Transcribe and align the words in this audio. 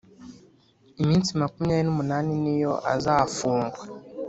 iminsi 1.01 1.29
makumyabiri 1.41 1.83
n 1.85 1.91
umunani 1.93 2.31
niyo 2.43 2.73
azafungwa 2.93 3.79